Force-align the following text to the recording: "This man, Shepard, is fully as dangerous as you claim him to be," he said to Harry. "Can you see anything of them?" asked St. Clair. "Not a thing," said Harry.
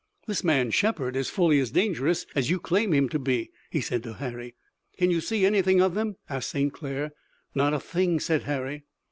"This 0.25 0.43
man, 0.43 0.71
Shepard, 0.71 1.15
is 1.15 1.29
fully 1.29 1.59
as 1.59 1.69
dangerous 1.69 2.25
as 2.33 2.49
you 2.49 2.59
claim 2.59 2.91
him 2.91 3.07
to 3.09 3.19
be," 3.19 3.51
he 3.69 3.81
said 3.81 4.01
to 4.01 4.15
Harry. 4.15 4.55
"Can 4.97 5.11
you 5.11 5.21
see 5.21 5.45
anything 5.45 5.79
of 5.79 5.93
them?" 5.93 6.15
asked 6.27 6.49
St. 6.49 6.73
Clair. 6.73 7.11
"Not 7.53 7.75
a 7.75 7.79
thing," 7.79 8.19
said 8.19 8.41
Harry. 8.41 8.83